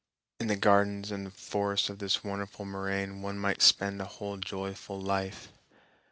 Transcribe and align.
In 0.39 0.47
the 0.47 0.55
gardens 0.55 1.11
and 1.11 1.31
forests 1.31 1.87
of 1.87 1.99
this 1.99 2.23
wonderful 2.23 2.65
moraine 2.65 3.21
one 3.21 3.37
might 3.37 3.61
spend 3.61 4.01
a 4.01 4.05
whole 4.05 4.37
joyful 4.37 4.99
life. 4.99 5.51